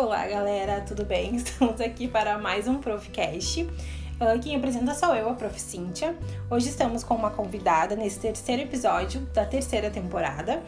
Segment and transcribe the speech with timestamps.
[0.00, 1.36] Olá, galera, tudo bem?
[1.36, 3.64] Estamos aqui para mais um Profcast.
[3.64, 5.60] Uh, quem apresenta sou eu, a Prof.
[5.60, 6.16] Cíntia.
[6.50, 10.62] Hoje estamos com uma convidada nesse terceiro episódio da terceira temporada.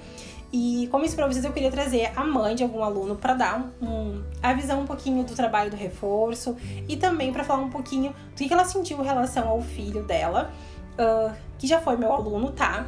[0.53, 4.53] E como isso eu queria trazer a mãe de algum aluno para dar um, a
[4.53, 6.55] visão um pouquinho do trabalho do reforço
[6.87, 10.53] e também para falar um pouquinho do que ela sentiu em relação ao filho dela,
[10.99, 12.85] uh, que já foi meu aluno, tá?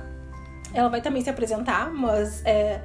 [0.75, 2.83] Ela vai também se apresentar, mas é,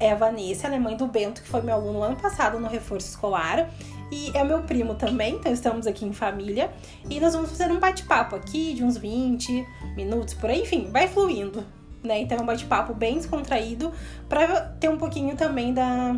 [0.00, 2.66] é a Vanessa, ela é mãe do Bento, que foi meu aluno ano passado no
[2.66, 3.68] reforço escolar.
[4.10, 6.70] E é meu primo também, então estamos aqui em família.
[7.08, 11.06] E nós vamos fazer um bate-papo aqui de uns 20 minutos por aí, enfim, vai
[11.06, 11.64] fluindo,
[12.02, 12.18] né?
[12.20, 13.92] Então é um bate-papo bem descontraído
[14.28, 16.16] para ter um pouquinho também da,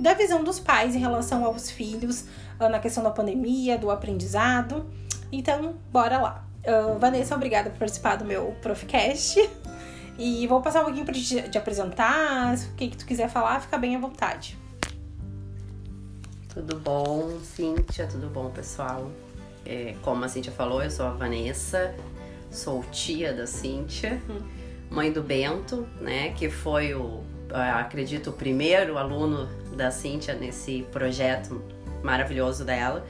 [0.00, 2.24] da visão dos pais em relação aos filhos,
[2.58, 4.86] ah, na questão da pandemia, do aprendizado.
[5.30, 6.44] Então, bora lá.
[6.66, 9.38] Uh, Vanessa, obrigada por participar do meu Profcast.
[10.18, 12.56] E vou passar um pouquinho para te, te apresentar.
[12.56, 14.58] O que, que tu quiser falar, fica bem à vontade.
[16.52, 18.08] Tudo bom, Cíntia?
[18.08, 19.08] Tudo bom, pessoal?
[19.64, 21.94] É, como a Cíntia falou, eu sou a Vanessa,
[22.50, 24.20] sou tia da Cíntia,
[24.90, 26.30] mãe do Bento, né?
[26.30, 27.22] Que foi o,
[27.78, 31.62] acredito, o primeiro aluno da Cíntia nesse projeto
[32.02, 33.06] maravilhoso dela.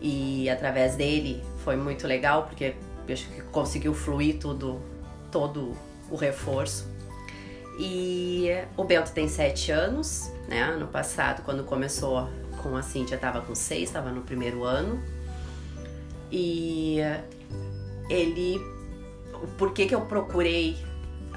[0.00, 2.74] E através dele foi muito legal, porque
[3.08, 4.80] acho que conseguiu fluir tudo,
[5.30, 5.76] todo
[6.12, 6.86] o reforço.
[7.78, 10.60] E o Bento tem sete anos, né?
[10.60, 12.28] Ano passado, quando começou
[12.62, 15.02] com a Cintia, estava com seis, estava no primeiro ano.
[16.30, 16.98] E
[18.08, 18.60] ele.
[19.56, 20.76] Por que, que eu procurei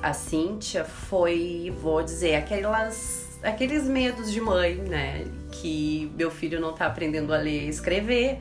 [0.03, 5.25] a Cíntia foi, vou dizer, aquelas, aqueles medos de mãe, né?
[5.51, 8.39] Que meu filho não está aprendendo a ler e escrever,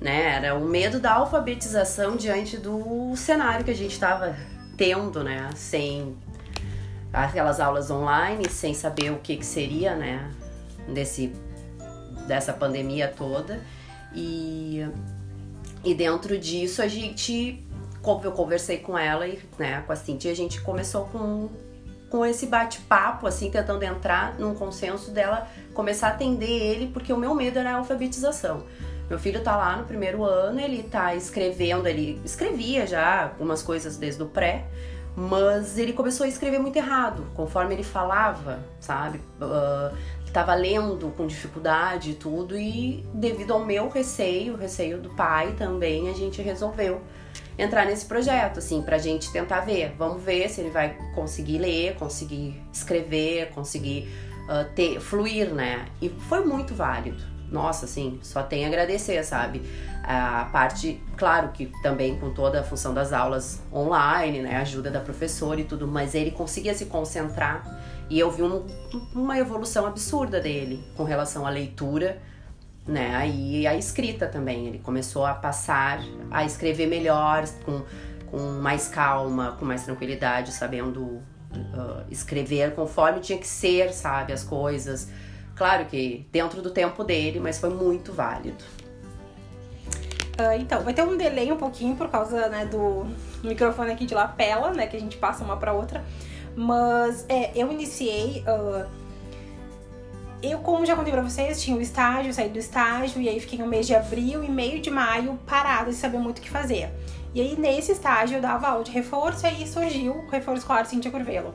[0.00, 0.36] né?
[0.36, 4.36] Era o medo da alfabetização diante do cenário que a gente estava
[4.80, 5.50] tendo, né?
[5.54, 6.16] Sem
[7.12, 10.30] aquelas aulas online, sem saber o que, que seria, né?
[10.88, 11.34] Desse,
[12.26, 13.60] dessa pandemia toda.
[14.14, 14.88] E,
[15.84, 17.62] e dentro disso a gente.
[18.24, 21.50] Eu conversei com ela e né, com a Cintia, a gente começou com,
[22.08, 27.18] com esse bate-papo, assim, tentando entrar num consenso dela começar a atender ele, porque o
[27.18, 28.64] meu medo era a alfabetização.
[29.10, 33.96] Meu filho tá lá no primeiro ano, ele tá escrevendo, ele escrevia já algumas coisas
[33.96, 34.66] desde o pré,
[35.16, 39.18] mas ele começou a escrever muito errado, conforme ele falava, sabe?
[39.40, 39.92] Uh,
[40.32, 45.56] tava lendo com dificuldade e tudo, e devido ao meu receio, o receio do pai
[45.58, 47.00] também, a gente resolveu
[47.58, 49.92] entrar nesse projeto, assim, pra gente tentar ver.
[49.98, 54.08] Vamos ver se ele vai conseguir ler, conseguir escrever, conseguir
[54.44, 55.86] uh, ter, fluir, né?
[56.00, 59.62] E foi muito válido nossa, assim, só tem a agradecer, sabe?
[60.02, 65.00] A parte, claro que também com toda a função das aulas online, né, ajuda da
[65.00, 68.66] professora e tudo, mas ele conseguia se concentrar e eu vi um,
[69.14, 72.20] uma evolução absurda dele com relação à leitura,
[72.86, 74.66] né, e a escrita também.
[74.66, 76.00] Ele começou a passar
[76.30, 77.82] a escrever melhor, com,
[78.30, 84.42] com mais calma, com mais tranquilidade, sabendo uh, escrever conforme tinha que ser, sabe, as
[84.42, 85.08] coisas
[85.60, 88.64] Claro que dentro do tempo dele, mas foi muito válido.
[90.38, 93.06] Uh, então, vai ter um delay um pouquinho por causa né, do
[93.44, 94.86] microfone aqui de lapela, né?
[94.86, 96.02] Que a gente passa uma para outra.
[96.56, 98.42] Mas é, eu iniciei.
[98.48, 98.88] Uh,
[100.42, 103.58] eu, como já contei pra vocês, tinha o estágio, saí do estágio, e aí fiquei
[103.58, 106.88] no mês de abril e meio de maio parada, sem saber muito o que fazer.
[107.34, 110.86] E aí, nesse estágio, eu dava aula de reforço, e aí surgiu o reforço escolar
[110.86, 111.54] Cintia Curvelo.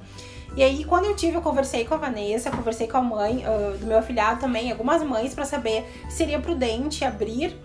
[0.56, 3.78] E aí, quando eu tive, eu conversei com a Vanessa, conversei com a mãe uh,
[3.78, 7.58] do meu afilhado também, algumas mães, para saber se seria prudente abrir,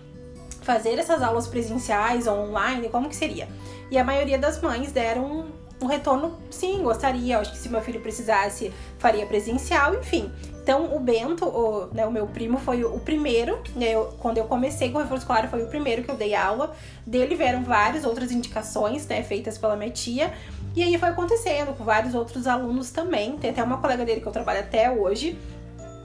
[0.61, 3.47] fazer essas aulas presenciais ou online, como que seria.
[3.89, 5.47] E a maioria das mães deram
[5.81, 7.39] um, retorno, sim, gostaria.
[7.39, 10.29] Acho que se meu filho precisasse, faria presencial, enfim.
[10.61, 13.59] Então, o Bento, o, né, o meu primo, foi o, primeiro.
[13.75, 16.35] Né, eu, quando eu comecei com o reforço escolar, foi o primeiro que eu dei
[16.35, 16.75] aula.
[17.05, 20.33] Dele vieram várias outras indicações, né, feitas pela minha tia.
[20.75, 23.37] E aí foi acontecendo com vários outros alunos também.
[23.37, 25.37] Tem até uma colega dele que eu trabalho até hoje.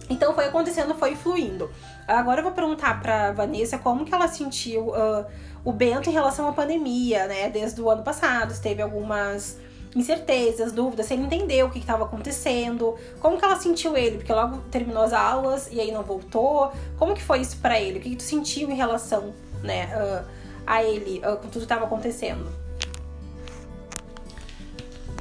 [0.08, 1.70] Então foi acontecendo, foi fluindo.
[2.06, 5.26] Agora eu vou perguntar pra Vanessa como que ela sentiu uh,
[5.64, 7.49] o Bento em relação à pandemia, né?
[7.49, 9.58] Desde o ano passado, se teve algumas
[9.94, 14.32] incertezas, dúvidas, se ele entendeu o que estava acontecendo, como que ela sentiu ele, porque
[14.32, 16.70] logo terminou as aulas e aí não voltou.
[16.99, 17.99] Como que foi isso para ele?
[17.99, 19.32] O que, que tu sentiu em relação,
[19.62, 20.25] né, uh,
[20.67, 22.66] a ele, uh, com tudo que estava acontecendo?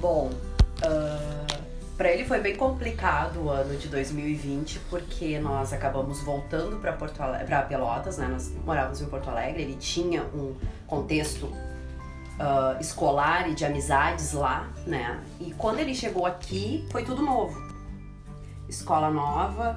[0.05, 0.29] Bom,
[0.85, 1.61] uh,
[1.97, 7.19] para ele foi bem complicado o ano de 2020 porque nós acabamos voltando para Porto
[7.23, 8.27] Alegre, para Pelotas, né?
[8.27, 9.63] Nós morávamos em Porto Alegre.
[9.63, 10.55] Ele tinha um
[10.85, 15.23] contexto uh, escolar e de amizades lá, né?
[15.39, 17.59] E quando ele chegou aqui foi tudo novo,
[18.69, 19.75] escola nova,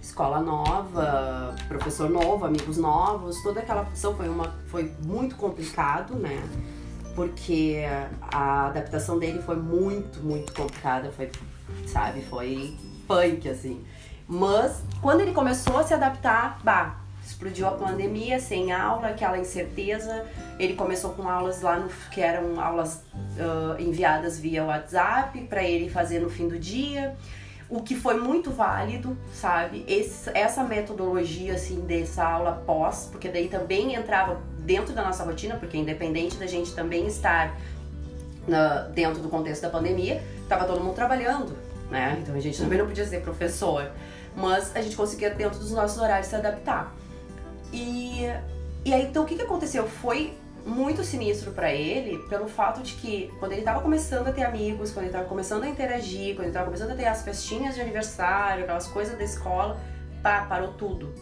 [0.00, 6.40] escola nova, professor novo, amigos novos, toda aquela função foi uma foi muito complicado, né?
[7.14, 7.82] Porque
[8.20, 11.30] a adaptação dele foi muito, muito complicada, foi,
[11.86, 12.76] sabe, foi
[13.06, 13.84] punk assim.
[14.26, 20.24] Mas quando ele começou a se adaptar, bah, explodiu a pandemia, sem aula, aquela incerteza.
[20.58, 25.88] Ele começou com aulas lá no, que eram aulas uh, enviadas via WhatsApp para ele
[25.88, 27.16] fazer no fim do dia
[27.68, 29.84] o que foi muito válido, sabe?
[29.88, 35.56] Esse, essa metodologia, assim, dessa aula pós, porque daí também entrava dentro da nossa rotina,
[35.56, 37.56] porque independente da gente também estar
[38.46, 41.56] na, dentro do contexto da pandemia, estava todo mundo trabalhando,
[41.90, 42.18] né?
[42.20, 43.90] Então a gente também não podia ser professor,
[44.36, 46.94] mas a gente conseguia dentro dos nossos horários se adaptar.
[47.72, 48.22] E,
[48.84, 49.86] e aí, então o que, que aconteceu?
[49.86, 50.34] Foi
[50.64, 54.92] muito sinistro para ele pelo fato de que quando ele tava começando a ter amigos,
[54.92, 57.82] quando ele tava começando a interagir, quando ele tava começando a ter as festinhas de
[57.82, 59.78] aniversário, aquelas coisas da escola,
[60.22, 61.12] pá, parou tudo.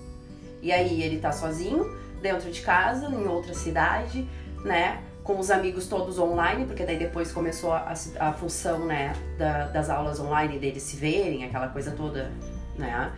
[0.60, 1.84] E aí ele tá sozinho,
[2.22, 4.26] dentro de casa, em outra cidade,
[4.64, 5.02] né?
[5.22, 9.90] Com os amigos todos online, porque daí depois começou a, a função, né, da, das
[9.90, 12.32] aulas online deles se verem, aquela coisa toda,
[12.78, 13.12] né?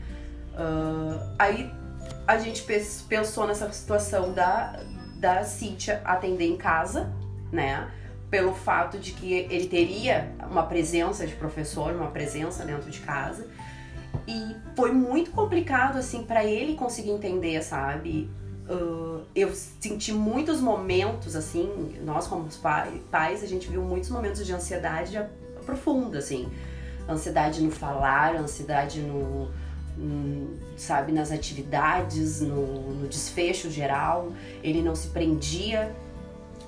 [0.55, 1.73] Uh, aí
[2.27, 2.65] a gente
[3.09, 4.81] pensou nessa situação da,
[5.17, 7.13] da Cíntia atender em casa,
[7.53, 7.91] né?
[8.31, 13.47] Pelo fato de que ele teria uma presença de professor, uma presença dentro de casa.
[14.27, 18.31] E foi muito complicado, assim, para ele conseguir entender, sabe?
[18.69, 22.49] Uh, eu senti muitos momentos, assim, nós como
[23.11, 25.21] pais, a gente viu muitos momentos de ansiedade
[25.67, 26.51] profunda, assim.
[27.09, 29.51] Ansiedade no falar, ansiedade no,
[30.77, 34.33] sabe, nas atividades, no, no, desfecho geral.
[34.63, 35.95] Ele não se prendia,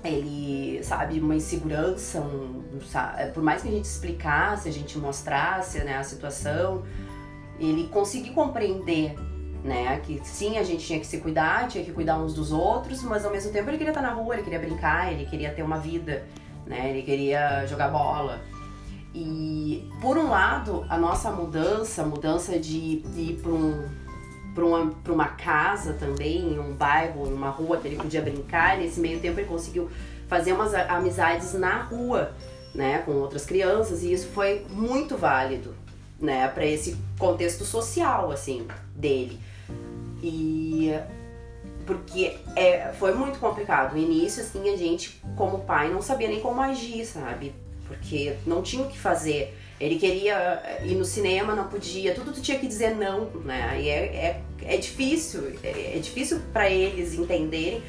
[0.04, 5.78] ele, sabe, uma insegurança, um, sabe, por mais que a gente explicasse, a gente mostrasse
[5.78, 6.84] né, a situação,
[7.58, 9.14] ele conseguiu compreender.
[9.66, 13.02] Né, que sim, a gente tinha que se cuidar, tinha que cuidar uns dos outros,
[13.02, 15.64] mas ao mesmo tempo ele queria estar na rua, ele queria brincar, ele queria ter
[15.64, 16.24] uma vida,
[16.64, 18.40] né, ele queria jogar bola.
[19.12, 23.88] E por um lado, a nossa mudança, mudança de ir para um,
[24.56, 29.40] uma, uma casa também, um bairro, uma rua que ele podia brincar, nesse meio tempo
[29.40, 29.90] ele conseguiu
[30.28, 32.32] fazer umas amizades na rua,
[32.72, 35.74] né, com outras crianças, e isso foi muito válido,
[36.20, 39.40] né, para esse contexto social, assim, dele.
[40.28, 40.92] E
[41.86, 43.92] porque é, foi muito complicado.
[43.92, 47.54] No início, assim, a gente, como pai, não sabia nem como agir, sabe?
[47.86, 49.56] porque não tinha o que fazer.
[49.78, 53.78] Ele queria ir no cinema, não podia, tudo tu tinha que dizer não, né?
[53.80, 57.82] E é, é, é difícil, é, é difícil para eles entenderem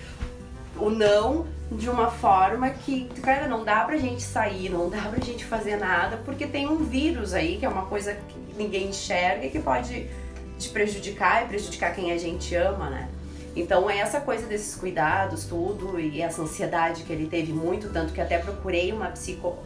[0.78, 5.19] o não de uma forma que, cara, não dá pra gente sair, não dá pra
[5.24, 9.48] gente fazer nada, porque tem um vírus aí, que é uma coisa que ninguém enxerga
[9.48, 10.10] que pode
[10.57, 13.09] te prejudicar e prejudicar quem a gente ama, né?
[13.56, 18.13] Então, é essa coisa desses cuidados, tudo, e essa ansiedade que ele teve muito, tanto
[18.13, 19.57] que até procurei uma, psico,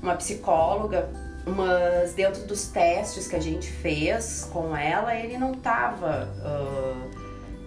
[0.00, 1.08] uma psicóloga,
[1.44, 6.28] mas dentro dos testes que a gente fez com ela, ele não tava.
[6.38, 7.20] Uh,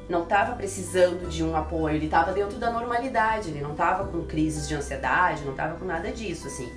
[0.10, 4.24] não estava precisando de um apoio, ele estava dentro da normalidade, ele não estava com
[4.24, 6.72] crises de ansiedade, não estava com nada disso, assim.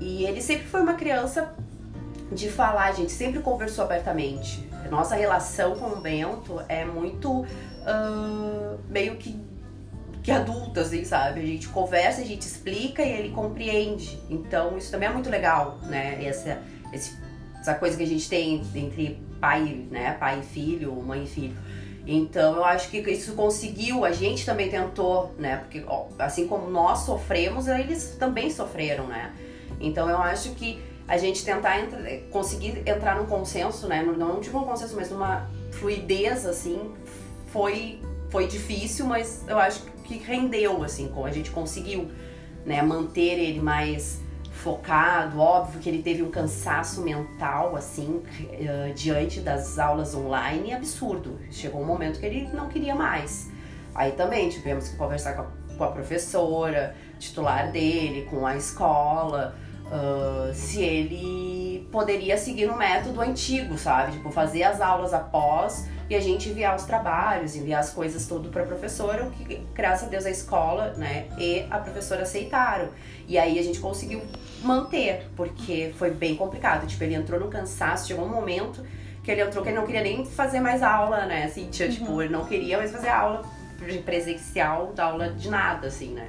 [0.00, 1.54] E ele sempre foi uma criança
[2.30, 4.68] de falar, a gente sempre conversou abertamente.
[4.92, 9.40] Nossa relação com o Bento é muito uh, meio que,
[10.22, 11.40] que adulta, assim, sabe?
[11.40, 14.20] A gente conversa, a gente explica e ele compreende.
[14.28, 16.22] Então isso também é muito legal, né?
[16.22, 16.60] Essa,
[16.92, 20.12] essa coisa que a gente tem entre pai, né?
[20.20, 21.56] Pai e filho, mãe e filho.
[22.06, 25.56] Então eu acho que isso conseguiu, a gente também tentou, né?
[25.56, 29.32] Porque ó, assim como nós sofremos, eles também sofreram, né?
[29.80, 34.02] Então eu acho que a gente tentar entra, conseguir entrar num consenso, né?
[34.02, 36.92] Não digo um consenso, mas numa fluidez assim,
[37.48, 42.10] foi, foi difícil, mas eu acho que rendeu, assim, como a gente conseguiu
[42.64, 45.40] né, manter ele mais focado.
[45.40, 51.38] Óbvio que ele teve um cansaço mental, assim, uh, diante das aulas online, absurdo.
[51.50, 53.50] Chegou um momento que ele não queria mais.
[53.94, 59.54] Aí também tivemos que conversar com a, com a professora titular dele, com a escola,
[59.92, 64.12] uh, se ele poderia seguir no método antigo, sabe?
[64.12, 68.48] Tipo, fazer as aulas após e a gente enviar os trabalhos, enviar as coisas tudo
[68.48, 72.88] para a professora, o que graças a Deus a escola, né, e a professora aceitaram.
[73.28, 74.22] E aí a gente conseguiu
[74.62, 76.86] manter, porque foi bem complicado.
[76.86, 78.84] Tipo, ele entrou no cansaço, chegou um momento
[79.22, 81.44] que ele entrou que ele não queria nem fazer mais aula, né?
[81.44, 81.94] Assim, tinha, uhum.
[81.94, 83.42] tipo, ele não queria mais fazer aula
[84.04, 86.28] presencial, da aula de nada, assim, né?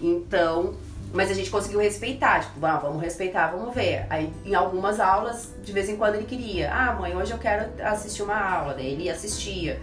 [0.00, 0.74] Então,
[1.14, 4.04] Mas a gente conseguiu respeitar, tipo, ah, vamos respeitar, vamos ver.
[4.10, 7.70] Aí em algumas aulas, de vez em quando ele queria, ah, mãe, hoje eu quero
[7.84, 9.80] assistir uma aula, daí ele assistia.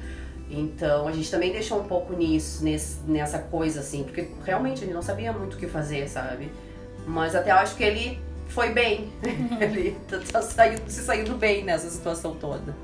[0.50, 4.94] Então a gente também deixou um pouco nisso, nesse, nessa coisa assim, porque realmente ele
[4.94, 6.52] não sabia muito o que fazer, sabe?
[7.08, 8.20] Mas até eu acho que ele
[8.50, 9.10] foi bem.
[9.62, 12.76] Ele tá saindo, se saindo bem nessa situação toda.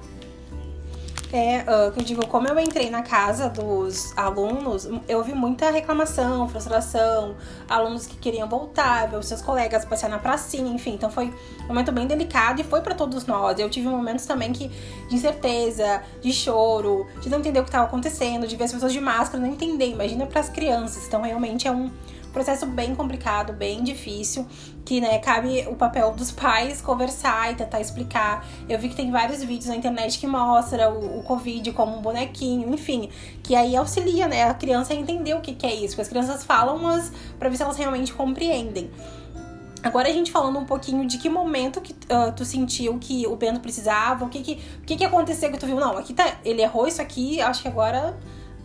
[1.32, 5.70] É, uh, que eu digo, como eu entrei na casa dos alunos, eu vi muita
[5.70, 7.36] reclamação, frustração,
[7.68, 10.94] alunos que queriam voltar, ver os seus colegas passear na pracinha, enfim.
[10.94, 13.60] Então foi um momento bem delicado e foi para todos nós.
[13.60, 14.70] Eu tive momentos também que
[15.10, 18.94] de incerteza, de choro, de não entender o que estava acontecendo, de ver as pessoas
[18.94, 19.90] de máscara, não entender.
[19.90, 21.06] Imagina para as crianças.
[21.08, 21.92] Então realmente é um
[22.32, 24.46] processo bem complicado, bem difícil,
[24.88, 28.48] que né, cabe o papel dos pais conversar e tentar explicar.
[28.70, 32.02] Eu vi que tem vários vídeos na internet que mostra o, o Covid como um
[32.02, 33.10] bonequinho, enfim,
[33.44, 35.90] que aí auxilia né, a criança a entender o que, que é isso.
[35.90, 38.90] Porque as crianças falam, mas para ver se elas realmente compreendem.
[39.84, 43.36] Agora a gente falando um pouquinho de que momento que uh, tu sentiu que o
[43.36, 46.38] Bento precisava, o que que, o que que aconteceu que tu viu, não, aqui tá,
[46.46, 48.18] ele errou isso aqui, acho que agora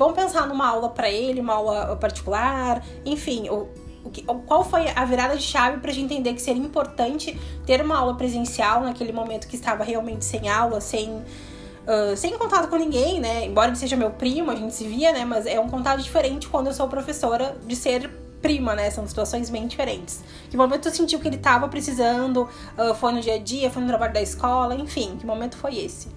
[0.02, 3.68] Vamos pensar numa aula para ele, uma aula particular, enfim, o,
[4.04, 7.38] o que, qual foi a virada de chave para a gente entender que seria importante
[7.64, 12.68] ter uma aula presencial naquele momento que estava realmente sem aula, sem, uh, sem contato
[12.68, 13.46] com ninguém, né?
[13.46, 15.24] Embora ele seja meu primo, a gente se via, né?
[15.24, 18.90] Mas é um contato diferente quando eu sou professora de ser prima, né?
[18.90, 20.20] São situações bem diferentes.
[20.50, 22.48] Que momento tu sentiu que ele estava precisando?
[22.76, 23.70] Uh, foi no dia a dia?
[23.70, 24.74] Foi no trabalho da escola?
[24.74, 26.08] Enfim, que momento foi esse?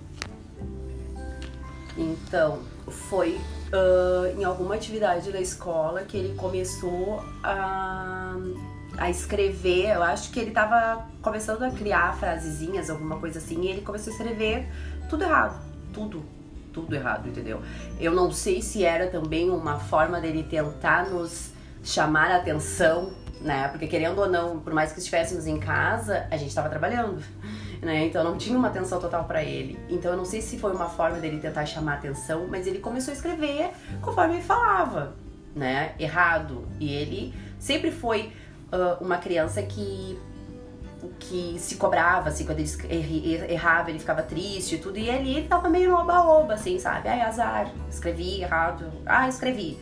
[1.98, 3.40] Então, foi
[3.72, 8.36] uh, em alguma atividade da escola que ele começou a,
[8.98, 9.94] a escrever.
[9.94, 14.12] Eu acho que ele estava começando a criar frasezinhas, alguma coisa assim, e ele começou
[14.12, 14.68] a escrever
[15.10, 15.64] tudo errado.
[15.94, 16.24] Tudo,
[16.74, 17.62] tudo errado, entendeu?
[18.00, 21.52] Eu não sei se era também uma forma dele tentar nos
[21.84, 23.14] chamar a atenção,
[23.46, 23.68] né?
[23.68, 27.24] Porque querendo ou não, por mais que estivéssemos em casa, a gente estava trabalhando
[27.82, 28.06] né?
[28.06, 29.80] Então não tinha uma atenção total para ele.
[29.88, 33.14] Então eu não sei se foi uma forma dele tentar chamar atenção, mas ele começou
[33.14, 33.70] a escrever
[34.02, 35.16] conforme ele falava,
[35.56, 35.94] né?
[36.00, 36.68] Errado.
[36.80, 38.34] E ele sempre foi
[38.74, 40.20] uh, uma criança que
[41.20, 44.98] que se cobrava, assim, quando ele errava, ele ficava triste e tudo.
[44.98, 47.08] E ali ele tava meio oba-oba, assim, sabe?
[47.08, 48.92] Ai, azar, escrevi errado.
[49.06, 49.78] Ah, escrevi.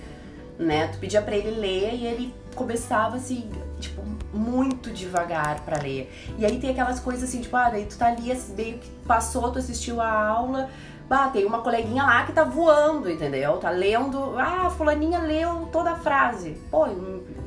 [0.59, 0.87] Né?
[0.87, 6.11] Tu pedia pra ele ler e ele começava assim, tipo, muito devagar para ler.
[6.37, 8.89] E aí tem aquelas coisas assim, tipo, ah, daí tu tá ali, assim, meio que
[9.05, 10.69] passou, tu assistiu a aula,
[11.07, 13.57] bah, tem uma coleguinha lá que tá voando, entendeu?
[13.57, 16.57] Tá lendo, ah, fulaninha leu toda a frase.
[16.71, 16.87] Pô,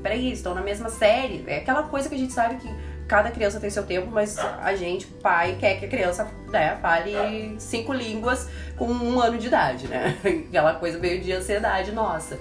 [0.03, 1.45] peraí, estão na mesma série.
[1.47, 2.69] É aquela coisa que a gente sabe que
[3.09, 7.57] cada criança tem seu tempo, mas a gente, pai, quer que a criança, né, fale
[7.59, 10.17] cinco línguas com um ano de idade, né?
[10.49, 12.39] Aquela coisa meio de ansiedade nossa.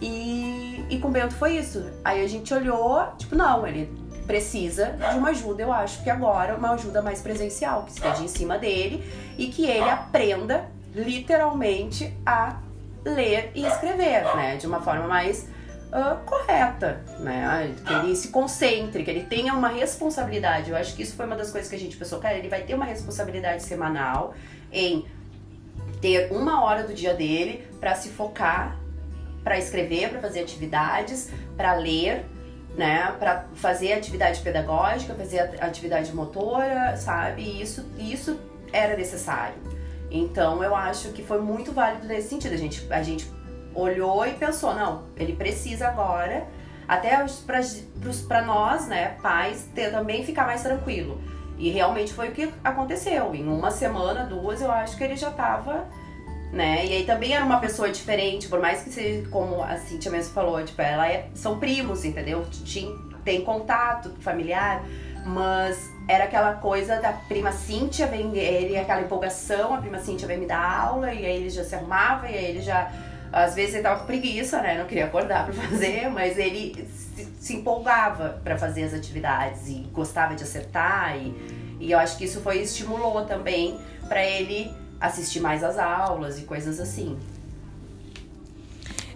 [0.00, 1.84] E, e com o Bento foi isso.
[2.04, 3.90] Aí a gente olhou, tipo, não, ele
[4.26, 8.28] precisa de uma ajuda, eu acho que agora, uma ajuda mais presencial, que esteja em
[8.28, 9.02] cima dele
[9.38, 12.60] e que ele aprenda literalmente a
[13.04, 14.56] ler e escrever, né?
[14.56, 15.48] De uma forma mais
[15.88, 17.74] uh, correta, né?
[17.86, 20.70] Que ele se concentre, que ele tenha uma responsabilidade.
[20.70, 22.62] Eu acho que isso foi uma das coisas que a gente pensou, cara, ele vai
[22.62, 24.34] ter uma responsabilidade semanal
[24.70, 25.06] em
[26.00, 28.77] ter uma hora do dia dele para se focar
[29.48, 32.26] para escrever, para fazer atividades, para ler,
[32.76, 37.40] né, para fazer atividade pedagógica, fazer atividade motora, sabe?
[37.40, 38.38] E isso, isso
[38.70, 39.56] era necessário.
[40.10, 42.52] Então eu acho que foi muito válido nesse sentido.
[42.52, 43.32] A gente, a gente
[43.74, 46.46] olhou e pensou, não, ele precisa agora,
[46.86, 47.24] até
[48.28, 51.18] para nós, né, pais, ter, também ficar mais tranquilo.
[51.56, 53.34] E realmente foi o que aconteceu.
[53.34, 55.88] Em uma semana, duas, eu acho que ele já estava
[56.52, 56.86] né?
[56.86, 60.32] E aí também era uma pessoa diferente, por mais que seja, como a Cintia mesmo
[60.32, 62.46] falou, tipo, ela é, são primos, entendeu?
[63.24, 64.82] tem contato familiar,
[65.26, 70.38] mas era aquela coisa da prima Cíntia, vem ele, aquela empolgação, a prima Cíntia vem
[70.38, 72.90] me dar aula, e aí ele já se arrumava, e aí ele já.
[73.30, 74.78] Às vezes ele tava com preguiça, né?
[74.78, 79.86] Não queria acordar pra fazer, mas ele se, se empolgava para fazer as atividades e
[79.92, 83.78] gostava de acertar, e, e eu acho que isso foi estimulou também
[84.08, 87.18] para ele assistir mais às aulas e coisas assim.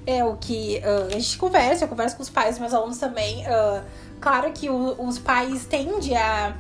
[0.06, 3.44] É o que uh, a gente conversa, eu converso com os pais, meus alunos também.
[3.46, 3.82] Uh,
[4.20, 6.56] claro que o, os pais tendem a,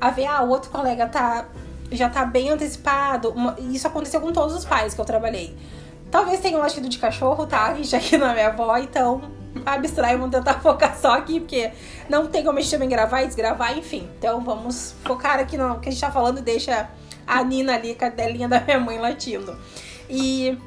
[0.00, 1.46] a ver, ah, o outro colega tá,
[1.92, 3.30] já tá bem antecipado.
[3.30, 5.56] Uma, isso aconteceu com todos os pais que eu trabalhei.
[6.10, 7.72] Talvez tenha um latido de cachorro, tá?
[7.74, 9.22] Gente aqui na minha avó, então
[9.64, 11.70] abstrai, vamos tentar focar só aqui, porque
[12.08, 14.08] não tem como a gente também gravar e desgravar, enfim.
[14.18, 16.90] Então vamos focar aqui no que a gente tá falando e deixa
[17.26, 19.56] a Nina ali, cadelinha da minha mãe latindo.
[20.08, 20.58] E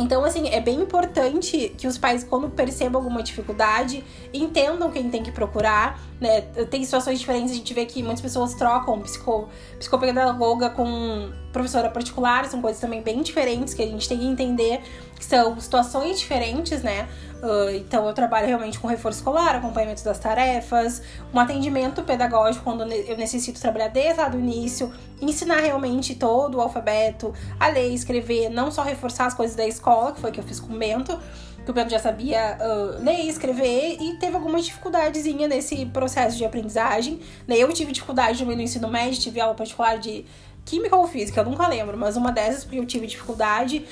[0.00, 5.22] Então, assim, é bem importante que os pais, quando percebam alguma dificuldade, entendam quem tem
[5.22, 6.40] que procurar, né?
[6.70, 12.46] Tem situações diferentes, a gente vê que muitas pessoas trocam psico, psicopedagoga com professora particular,
[12.46, 14.80] são coisas também bem diferentes que a gente tem que entender
[15.14, 17.06] que são situações diferentes, né?
[17.42, 21.02] Uh, então, eu trabalho realmente com reforço escolar, acompanhamento das tarefas,
[21.34, 26.60] um atendimento pedagógico quando eu necessito trabalhar desde lá do início, ensinar realmente todo o
[26.60, 30.38] alfabeto, a ler, escrever, não só reforçar as coisas da escola, que foi o que
[30.38, 31.18] eu fiz com o Bento,
[31.64, 36.44] que o Bento já sabia uh, ler, escrever e teve alguma dificuldadezinha nesse processo de
[36.44, 37.18] aprendizagem.
[37.46, 37.56] Né?
[37.56, 40.24] Eu tive dificuldade também no ensino médio, tive aula particular de
[40.64, 43.84] química ou física, eu nunca lembro, mas uma dessas porque eu tive dificuldade.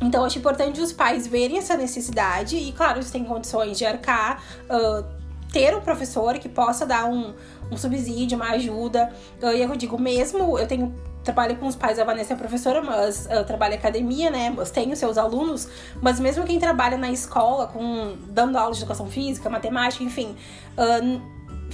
[0.00, 4.42] Então, acho importante os pais verem essa necessidade e, claro, se tem condições de arcar,
[4.64, 5.04] uh,
[5.50, 7.32] ter um professor que possa dar um,
[7.70, 9.10] um subsídio, uma ajuda.
[9.42, 12.82] Uh, e eu digo, mesmo eu tenho trabalho com os pais, a Vanessa é professora,
[12.82, 14.52] mas uh, trabalha em academia, né?
[14.54, 15.68] Mas tenho seus alunos,
[16.00, 20.36] mas mesmo quem trabalha na escola, com dando aula de educação física, matemática, enfim,
[20.76, 21.20] uh,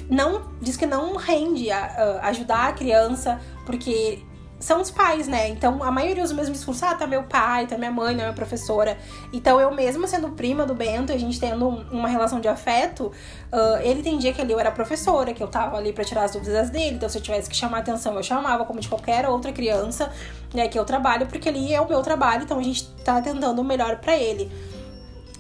[0.09, 4.23] não diz que não rende a ajudar a criança, porque
[4.62, 5.49] são os pais, né?
[5.49, 8.23] Então a maioria usa o mesmo discurso: ah, tá meu pai, tá minha mãe, não
[8.23, 8.97] é minha professora.
[9.33, 13.07] Então eu mesma sendo prima do Bento, a gente tendo uma relação de afeto,
[13.52, 16.33] uh, ele entendia que ali eu era professora, que eu tava ali para tirar as
[16.33, 16.95] dúvidas dele.
[16.95, 20.12] Então se eu tivesse que chamar atenção, eu chamava, como de qualquer outra criança,
[20.54, 23.61] né, que eu trabalho, porque ali é o meu trabalho, então a gente tá tentando
[23.61, 24.50] o melhor para ele.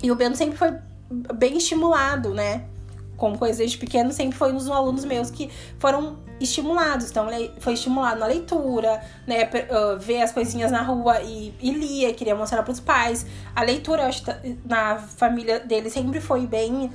[0.02, 0.74] E o Bento sempre foi
[1.34, 2.64] bem estimulado, né?
[3.16, 7.10] Como coisa desde pequeno, sempre foi um dos alunos meus que foram estimulados.
[7.10, 7.28] Então,
[7.60, 9.44] foi estimulado na leitura, né?
[9.44, 13.24] Uh, ver as coisinhas na rua e, e lia, queria mostrar para os pais.
[13.54, 14.24] A leitura, eu acho,
[14.64, 16.90] na família dele sempre foi bem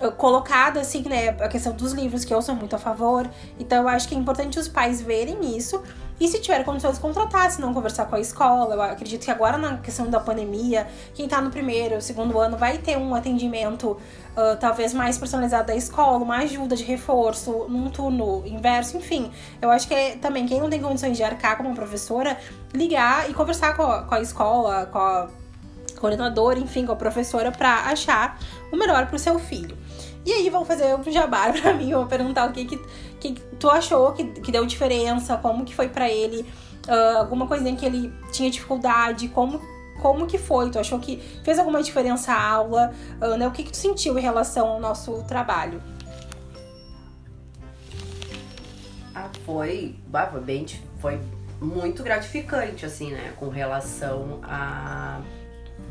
[0.00, 1.28] uh, colocada, assim, né?
[1.28, 3.28] A questão dos livros, que eu sou muito a favor.
[3.58, 5.82] Então, eu acho que é importante os pais verem isso
[6.20, 8.74] e se tiver condições, contratar, se não conversar com a escola.
[8.74, 12.76] Eu acredito que agora, na questão da pandemia, quem tá no primeiro, segundo ano, vai
[12.76, 13.96] ter um atendimento
[14.40, 19.30] uh, talvez mais personalizado da escola, uma ajuda de reforço, num turno inverso, enfim.
[19.60, 22.38] Eu acho que é, também quem não tem condições de arcar como professora,
[22.72, 25.28] ligar e conversar com a, com a escola, com a
[25.98, 28.38] coordenadora, enfim, com a professora, para achar
[28.72, 29.76] o melhor pro seu filho.
[30.24, 32.78] E aí vão fazer um jabá pra mim, vão perguntar o que, que,
[33.18, 36.44] que tu achou que, que deu diferença, como que foi para ele,
[36.88, 39.60] uh, alguma coisinha que ele tinha dificuldade, como
[40.00, 40.70] como que foi?
[40.70, 42.92] Tu achou que fez alguma diferença a aula?
[43.20, 43.46] Uh, né?
[43.46, 45.82] O que, que tu sentiu em relação ao nosso trabalho?
[49.14, 49.96] Ah, foi,
[50.30, 50.66] foi bem,
[50.98, 51.20] foi
[51.60, 53.34] muito gratificante, assim, né?
[53.36, 55.20] Com relação a,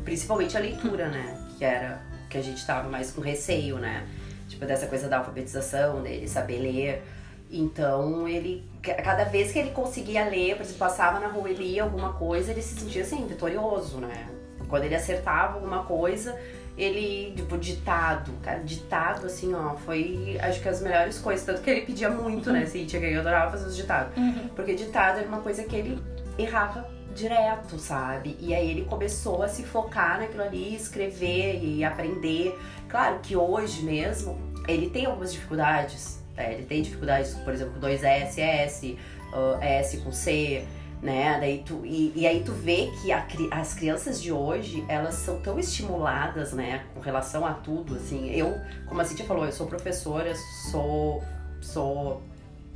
[0.04, 1.38] principalmente a leitura, né?
[1.56, 4.06] Que era que a gente tava mais com receio, né?
[4.48, 7.02] Tipo, dessa coisa da alfabetização, dele saber ler.
[7.50, 11.82] Então, ele, cada vez que ele conseguia ler, por exemplo, passava na rua e lia
[11.82, 14.28] alguma coisa, ele se sentia assim, vitorioso, né?
[14.68, 16.38] Quando ele acertava alguma coisa,
[16.78, 21.44] ele, tipo, ditado, cara, ditado, assim, ó, foi, acho que as melhores coisas.
[21.44, 24.16] Tanto que ele pedia muito, né, Cintia, que eu adorava fazer os ditados.
[24.16, 24.48] Uhum.
[24.54, 26.00] Porque ditado era uma coisa que ele
[26.38, 28.36] errava direto, sabe?
[28.40, 32.56] E aí ele começou a se focar naquilo ali, escrever e aprender.
[32.88, 37.80] Claro que hoje mesmo ele tem algumas dificuldades, é, ele tem dificuldades, por exemplo, com
[37.80, 38.98] dois S, S,
[39.32, 40.64] uh, S com C,
[41.02, 41.38] né?
[41.40, 45.40] Daí tu, e, e aí tu vê que a, as crianças de hoje, elas são
[45.40, 46.84] tão estimuladas, né?
[46.94, 48.30] Com relação a tudo, assim.
[48.30, 50.34] Eu, como a Cintia falou, eu sou professora,
[50.70, 51.22] sou,
[51.60, 52.22] sou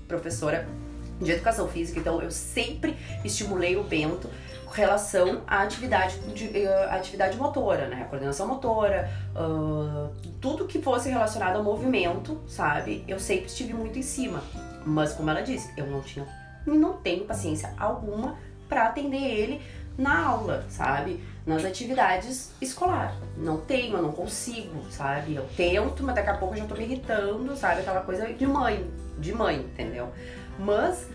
[0.07, 0.67] professora
[1.21, 4.29] de educação física, então eu sempre estimulei o Bento
[4.75, 8.03] relação à atividade, de, uh, atividade motora, né?
[8.03, 13.05] A coordenação motora, uh, tudo que fosse relacionado ao movimento, sabe?
[13.07, 14.43] Eu sempre estive muito em cima.
[14.85, 16.27] Mas como ela disse, eu não tinha,
[16.67, 18.37] não tenho paciência alguma
[18.69, 19.63] para atender ele
[19.97, 21.23] na aula, sabe?
[21.47, 23.15] Nas atividades escolar.
[23.37, 25.37] Não tenho, eu não consigo, sabe?
[25.37, 27.83] Eu tento, mas daqui a pouco eu já tô me irritando, sabe?
[27.83, 30.09] Aquela coisa de mãe, de mãe, entendeu?
[30.59, 31.09] Mas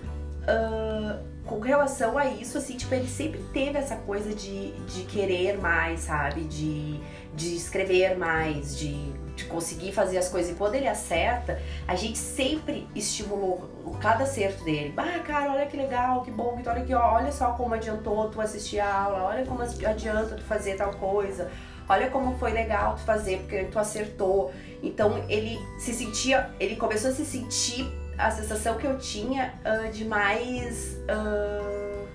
[0.43, 5.57] uh, com relação a isso, assim, tipo, ele sempre teve essa coisa de, de querer
[5.57, 6.41] mais, sabe?
[6.41, 6.99] De,
[7.33, 10.51] de escrever mais, de, de conseguir fazer as coisas.
[10.51, 13.67] E quando ele acerta, a gente sempre estimulou
[13.99, 14.93] cada acerto dele.
[14.95, 18.79] Ah, cara, olha que legal, que bom, olha aqui, olha só como adiantou tu assistir
[18.79, 21.49] a aula, olha como adianta tu fazer tal coisa.
[21.89, 24.53] Olha como foi legal tu fazer, porque tu acertou.
[24.83, 29.91] Então ele se sentia, ele começou a se sentir a sensação que eu tinha uh,
[29.91, 32.07] de mais uh,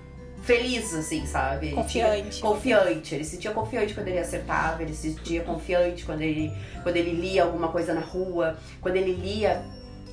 [0.43, 1.67] feliz, assim, sabe?
[1.67, 2.41] Ele confiante.
[2.41, 3.15] confiante.
[3.15, 6.51] Ele se sentia confiante quando ele acertava, ele se sentia confiante quando ele,
[6.83, 9.63] quando ele lia alguma coisa na rua, quando ele lia.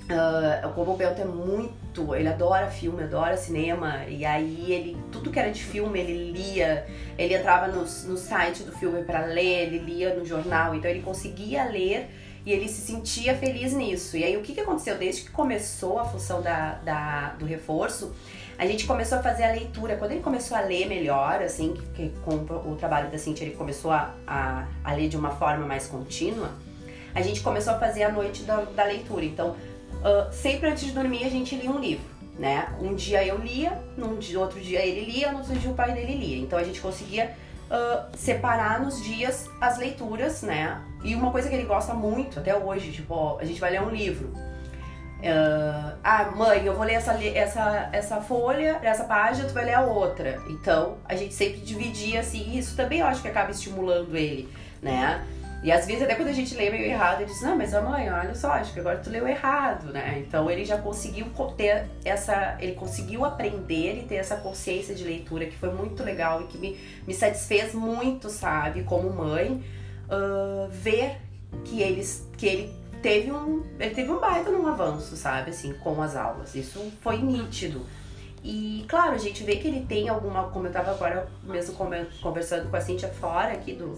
[0.03, 5.31] Uh, o Bento é muito muito, ele adora filme, adora cinema, e aí ele, tudo
[5.31, 6.87] que era de filme, ele lia,
[7.19, 11.03] ele entrava no, no site do filme para ler, ele lia no jornal, então ele
[11.03, 12.09] conseguia ler
[12.45, 14.17] e ele se sentia feliz nisso.
[14.17, 14.99] E aí o que, que aconteceu?
[14.99, 18.13] Desde que começou a função da, da, do reforço,
[18.59, 19.97] a gente começou a fazer a leitura.
[19.97, 23.91] Quando ele começou a ler melhor, assim, que, com o trabalho da Cintia ele começou
[23.91, 26.51] a, a, a, ler de uma forma mais contínua,
[27.15, 29.25] a gente começou a fazer a noite da, da leitura.
[29.25, 32.13] Então, uh, sempre antes de dormir a gente lia um livro.
[32.39, 32.67] Né?
[32.81, 35.93] Um dia eu lia, num dia, outro dia ele lia, no outro dia o pai
[35.93, 36.39] dele lia.
[36.39, 40.83] Então a gente conseguia uh, separar nos dias as leituras, né?
[41.03, 43.83] E uma coisa que ele gosta muito até hoje, tipo, ó, a gente vai ler
[43.83, 44.29] um livro.
[44.29, 49.75] Uh, ah, mãe, eu vou ler essa, essa, essa folha, essa página, tu vai ler
[49.75, 50.41] a outra.
[50.49, 54.49] Então, a gente sempre dividia assim, isso também eu acho que acaba estimulando ele,
[54.81, 55.25] né?
[55.63, 57.81] E às vezes, até quando a gente lê meio errado, ele diz: Não, mas a
[57.81, 60.21] mãe, olha só, acho que agora tu leu errado, né?
[60.27, 62.57] Então ele já conseguiu ter essa.
[62.59, 66.59] Ele conseguiu aprender e ter essa consciência de leitura que foi muito legal e que
[66.59, 69.63] me, me satisfez muito, sabe, como mãe,
[70.13, 71.19] uh, ver
[71.65, 73.65] que, eles, que ele teve um.
[73.81, 76.55] Ele teve um baita num avanço, sabe, assim, com as aulas.
[76.55, 77.85] Isso foi nítido.
[78.45, 81.77] E claro, a gente vê que ele tem alguma, como eu tava agora mesmo
[82.21, 83.97] conversando com a Cintia fora aqui do,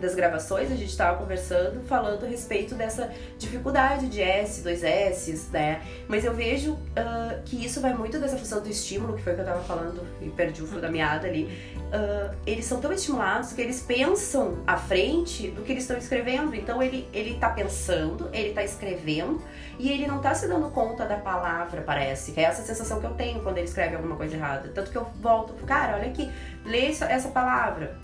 [0.00, 5.48] das gravações, a gente estava conversando, falando a respeito dessa dificuldade de S, dois S,
[5.52, 5.82] né?
[6.06, 9.36] Mas eu vejo uh, que isso vai muito dessa função do estímulo, que foi o
[9.36, 11.44] que eu estava falando e perdi o fio da meada ali.
[11.86, 16.54] Uh, eles são tão estimulados que eles pensam à frente do que eles estão escrevendo.
[16.54, 19.40] Então ele, ele tá pensando, ele tá escrevendo
[19.78, 22.32] e ele não tá se dando conta da palavra, parece.
[22.32, 24.70] Que é essa sensação que eu tenho quando ele escreve alguma coisa errada.
[24.74, 26.30] Tanto que eu volto, cara, olha aqui,
[26.64, 27.96] lê essa, essa palavra.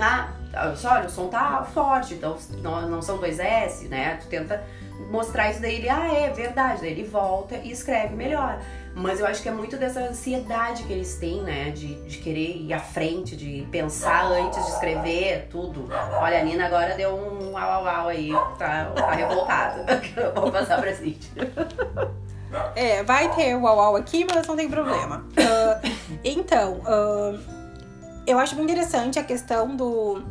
[0.00, 4.18] Ah, olha, o som tá forte, então não, não são dois S, né?
[4.20, 4.62] Tu tenta
[5.10, 8.60] mostrar isso daí, ele, ah, é verdade, daí ele volta e escreve melhor.
[8.94, 11.70] Mas eu acho que é muito dessa ansiedade que eles têm, né?
[11.70, 15.88] De, de querer ir à frente, de pensar antes de escrever tudo.
[16.20, 20.02] Olha, a Nina agora deu um au au au aí, tá, tá revoltada.
[20.34, 21.52] Vou passar pra Cintia.
[22.74, 25.24] É, vai ter o au au aqui, mas não tem problema.
[25.38, 25.90] Uh,
[26.24, 27.59] então, uh,
[28.30, 30.22] eu acho muito interessante a questão do,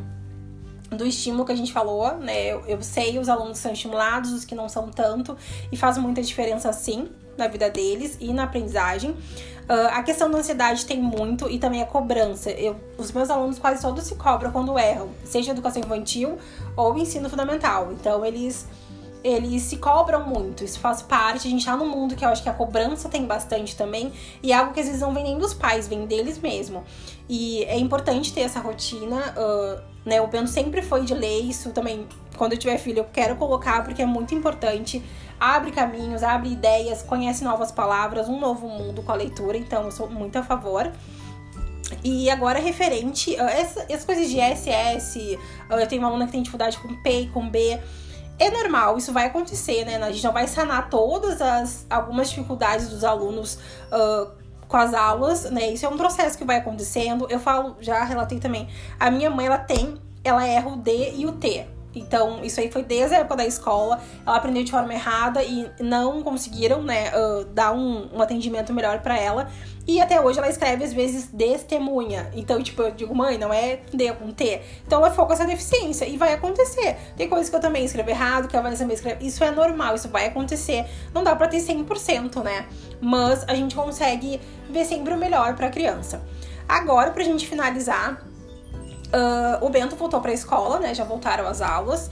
[0.89, 2.45] do estímulo que a gente falou, né?
[2.45, 5.37] Eu, eu, sei os alunos são estimulados, os que não são tanto,
[5.71, 9.11] e faz muita diferença sim na vida deles e na aprendizagem.
[9.11, 12.49] Uh, a questão da ansiedade tem muito e também a cobrança.
[12.49, 16.37] Eu, os meus alunos quase todos se cobram quando erram, seja educação infantil
[16.75, 17.91] ou ensino fundamental.
[17.91, 18.67] Então eles
[19.23, 21.47] eles se cobram muito, isso faz parte.
[21.47, 24.51] A gente tá num mundo que eu acho que a cobrança tem bastante também, e
[24.51, 26.83] é algo que às vezes não vem nem dos pais, vem deles mesmo.
[27.27, 30.19] E é importante ter essa rotina, uh, né?
[30.21, 32.07] O Bento sempre foi de ler isso também.
[32.37, 35.03] Quando eu tiver filho, eu quero colocar porque é muito importante.
[35.39, 39.91] Abre caminhos, abre ideias, conhece novas palavras, um novo mundo com a leitura, então eu
[39.91, 40.91] sou muito a favor.
[42.03, 45.37] E agora, referente, uh, essa, essas coisas de SS,
[45.69, 47.79] uh, eu tenho uma aluna que tem dificuldade com P e com B.
[48.39, 49.97] É normal, isso vai acontecer, né?
[49.97, 53.59] A gente não vai sanar todas as algumas dificuldades dos alunos
[53.91, 54.31] uh,
[54.65, 55.71] com as aulas, né?
[55.71, 57.27] Isso é um processo que vai acontecendo.
[57.29, 58.69] Eu falo, já relatei também.
[58.97, 61.67] A minha mãe, ela tem, ela erra o D e o T.
[61.95, 64.01] Então, isso aí foi desde a época da escola.
[64.25, 68.99] Ela aprendeu de forma errada e não conseguiram, né, uh, dar um, um atendimento melhor
[68.99, 69.49] para ela.
[69.87, 72.29] E até hoje ela escreve, às vezes, testemunha.
[72.35, 74.61] Então, tipo, eu digo, mãe, não é D com T.
[74.85, 76.95] Então ela foca essa deficiência e vai acontecer.
[77.17, 79.25] Tem coisas que eu também escrevo errado, que a Vanessa também escreve.
[79.25, 80.85] Isso é normal, isso vai acontecer.
[81.11, 82.67] Não dá pra ter 100%, né?
[83.01, 86.21] Mas a gente consegue ver sempre o melhor pra criança.
[86.67, 88.23] Agora, pra gente finalizar,
[89.13, 90.93] uh, o Bento voltou pra escola, né?
[90.93, 92.09] Já voltaram as aulas.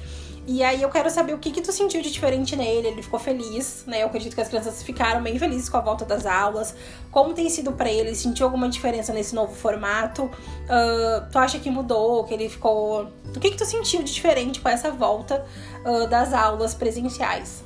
[0.50, 2.88] E aí eu quero saber o que que tu sentiu de diferente nele.
[2.88, 4.02] Ele ficou feliz, né?
[4.04, 6.74] Eu acredito que as crianças ficaram bem felizes com a volta das aulas.
[7.12, 8.16] Como tem sido para ele?
[8.16, 10.24] Sentiu alguma diferença nesse novo formato?
[10.24, 12.24] Uh, tu acha que mudou?
[12.24, 13.10] Que ele ficou...
[13.36, 15.46] O que que tu sentiu de diferente com essa volta
[15.86, 17.62] uh, das aulas presenciais?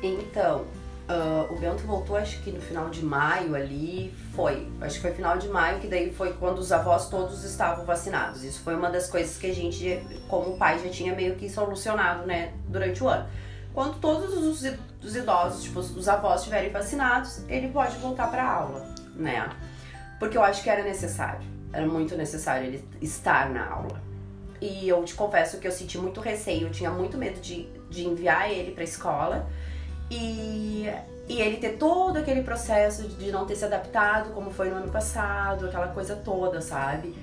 [0.00, 0.64] Então,
[1.08, 4.68] Uh, o Bento voltou, acho que no final de maio ali, foi.
[4.80, 8.42] Acho que foi final de maio, que daí foi quando os avós todos estavam vacinados.
[8.42, 12.26] Isso foi uma das coisas que a gente, como pai, já tinha meio que solucionado,
[12.26, 13.28] né, durante o ano.
[13.72, 14.64] Quando todos os,
[15.00, 19.48] os idosos, tipo, os avós estiverem vacinados, ele pode voltar para aula, né?
[20.18, 21.46] Porque eu acho que era necessário.
[21.72, 24.02] Era muito necessário ele estar na aula.
[24.60, 28.06] E eu te confesso que eu senti muito receio, eu tinha muito medo de, de
[28.06, 29.46] enviar ele para escola
[30.10, 30.88] e,
[31.28, 34.90] e ele ter todo aquele processo de não ter se adaptado como foi no ano
[34.90, 37.14] passado, aquela coisa toda, sabe?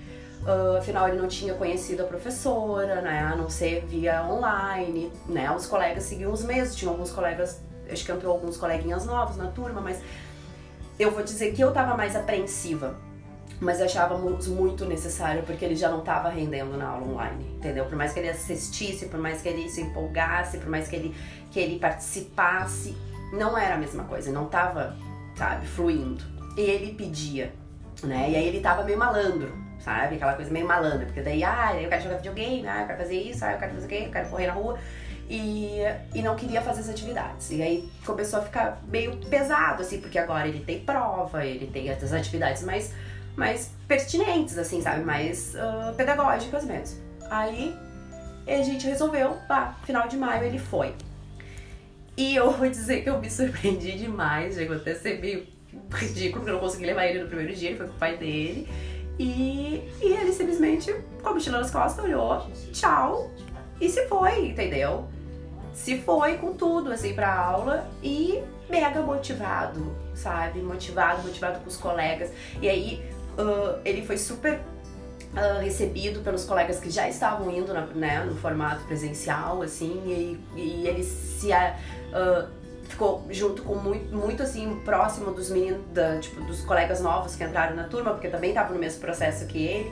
[0.43, 3.21] Uh, afinal, ele não tinha conhecido a professora, né?
[3.21, 5.49] A não ser via online, né?
[5.55, 9.47] Os colegas seguiam os mesmos, tinha alguns colegas acho que entrou alguns coleguinhas novos na
[9.47, 10.01] turma, mas
[10.97, 12.95] eu vou dizer que eu tava mais apreensiva.
[13.59, 17.85] Mas achávamos muito necessário porque ele já não estava rendendo na aula online, entendeu?
[17.85, 21.15] Por mais que ele assistisse, por mais que ele se empolgasse, por mais que ele,
[21.51, 22.95] que ele participasse,
[23.31, 24.95] não era a mesma coisa, não tava,
[25.35, 26.23] sabe, fluindo.
[26.57, 27.53] E ele pedia,
[28.03, 28.29] né?
[28.29, 30.15] E aí ele tava meio malandro, sabe?
[30.15, 33.15] Aquela coisa meio malandra, porque daí, ah, eu quero jogar videogame, ah, eu quero fazer
[33.15, 34.77] isso, ah, eu quero fazer o quê, eu quero correr na rua.
[35.29, 35.79] E,
[36.13, 37.49] e não queria fazer as atividades.
[37.49, 41.89] E aí começou a ficar meio pesado, assim, porque agora ele tem prova, ele tem
[41.89, 42.93] as atividades mais,
[43.35, 45.03] mais pertinentes, assim, sabe?
[45.03, 47.01] Mais uh, pedagógicas mesmo.
[47.29, 47.75] Aí
[48.47, 50.93] a gente resolveu, pá, final de maio ele foi.
[52.15, 55.47] E eu vou dizer que eu me surpreendi demais, chegou até ser meio
[55.91, 58.17] ridículo, porque eu não consegui levar ele no primeiro dia, ele foi com o pai
[58.17, 58.67] dele.
[59.17, 63.31] E, e ele simplesmente, com a mochila nas costas, olhou, tchau,
[63.79, 65.07] e se foi, entendeu?
[65.73, 70.61] Se foi com tudo, assim, pra aula e mega motivado, sabe?
[70.61, 72.31] Motivado, motivado com os colegas.
[72.61, 73.03] E aí,
[73.37, 74.59] uh, ele foi super
[75.33, 80.01] uh, recebido pelos colegas que já estavam indo na, né, no formato presencial, assim,
[80.55, 82.47] e, e ele se uh,
[82.87, 87.43] ficou junto com muito, muito assim, próximo dos meninos, da, tipo, dos colegas novos que
[87.43, 89.91] entraram na turma, porque também estavam no mesmo processo que ele,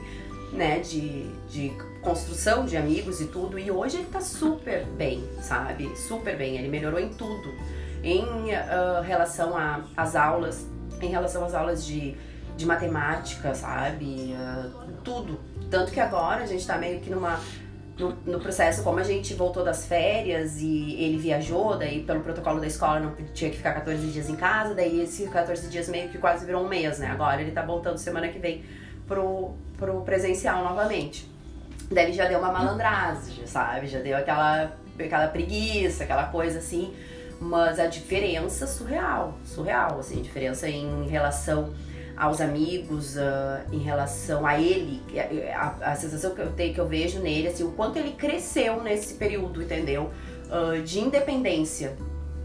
[0.54, 5.96] né, de, de construção de amigos e tudo, e hoje ele tá super bem, sabe?
[5.96, 7.54] Super bem, ele melhorou em tudo.
[8.04, 9.54] Em uh, relação
[9.96, 10.66] às aulas,
[11.02, 12.18] em relação às aulas de
[12.58, 14.36] de matemática, sabe?
[14.36, 15.40] Uh, tudo.
[15.70, 17.40] Tanto que agora a gente tá meio que numa.
[17.98, 22.60] No, no, processo, como a gente voltou das férias e ele viajou, daí pelo protocolo
[22.60, 26.10] da escola não tinha que ficar 14 dias em casa, daí esses 14 dias meio
[26.10, 27.08] que quase virou um mês, né?
[27.08, 28.64] Agora ele tá voltando semana que vem
[29.08, 31.30] pro, pro presencial novamente.
[31.92, 33.88] Daí ele já deu uma malandragem, sabe?
[33.88, 36.94] Já deu aquela, aquela preguiça, aquela coisa assim.
[37.40, 41.74] Mas a diferença surreal, surreal, assim, diferença em relação
[42.16, 43.20] aos amigos, uh,
[43.72, 45.02] em relação a ele,
[45.54, 48.82] a, a, sensação que eu tenho, que eu vejo nele, assim, o quanto ele cresceu
[48.82, 50.12] nesse período, entendeu?
[50.48, 51.96] Uh, de independência.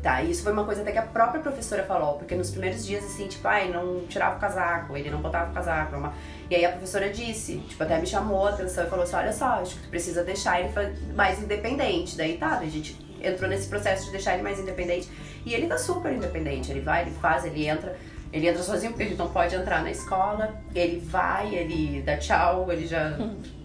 [0.03, 3.05] Tá, isso foi uma coisa até que a própria professora falou, porque nos primeiros dias,
[3.05, 5.97] assim, tipo, ai, não tirava o casaco, ele não botava o casaco.
[5.97, 6.15] Uma...
[6.49, 9.33] E aí a professora disse, tipo, até me chamou a atenção e falou assim: olha
[9.33, 10.71] só, acho que tu precisa deixar ele
[11.13, 12.17] mais independente.
[12.17, 15.11] Daí tá, a gente entrou nesse processo de deixar ele mais independente.
[15.45, 17.97] E ele tá super independente, ele vai, ele faz, ele entra.
[18.37, 20.61] Ele entra sozinho porque ele não pode entrar na escola.
[20.75, 23.17] Ele vai, ele dá tchau, ele já.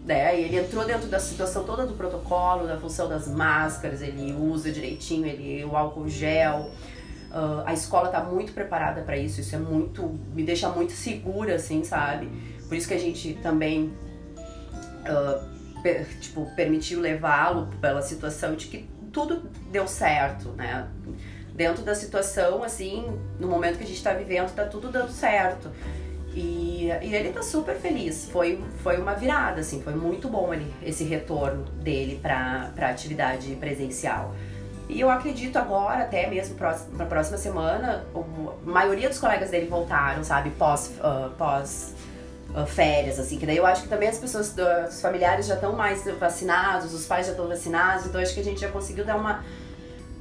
[0.04, 4.72] Né, ele entrou dentro da situação toda do protocolo, da função das máscaras, ele usa
[4.72, 6.72] direitinho ele, o álcool gel.
[7.30, 10.20] Uh, a escola está muito preparada para isso, isso é muito.
[10.34, 12.28] me deixa muito segura, assim, sabe?
[12.68, 13.94] Por isso que a gente também.
[15.02, 20.88] Uh, per, tipo, permitiu levá-lo pela situação de que tudo deu certo, né?
[21.54, 25.70] Dentro da situação, assim, no momento que a gente tá vivendo, tá tudo dando certo.
[26.34, 28.30] E, e ele tá super feliz.
[28.32, 34.34] Foi, foi uma virada, assim, foi muito bom ele, esse retorno dele pra atividade presencial.
[34.88, 36.56] E eu acredito agora, até mesmo
[36.94, 41.94] na próxima semana, a maioria dos colegas dele voltaram, sabe, pós, uh, pós
[42.54, 44.54] uh, férias, assim, que daí eu acho que também as pessoas,
[44.90, 48.44] os familiares já estão mais vacinados, os pais já estão vacinados, então acho que a
[48.44, 49.46] gente já conseguiu dar uma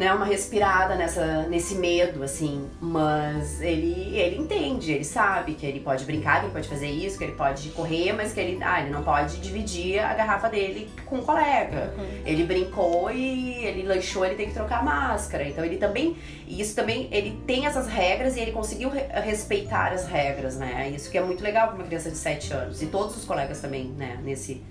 [0.00, 2.66] né, uma respirada nessa, nesse medo, assim.
[2.80, 7.18] Mas ele, ele entende, ele sabe que ele pode brincar, que ele pode fazer isso,
[7.18, 10.88] que ele pode correr, mas que ele, ah, ele não pode dividir a garrafa dele
[11.04, 11.92] com um colega.
[11.98, 12.22] Uhum.
[12.24, 15.46] Ele brincou e ele lanchou, ele tem que trocar a máscara.
[15.46, 16.16] Então ele também,
[16.48, 20.90] isso também, ele tem essas regras e ele conseguiu re respeitar as regras, né?
[20.96, 22.80] Isso que é muito legal para uma criança de 7 anos.
[22.80, 24.62] E todos os colegas também, né, nesse,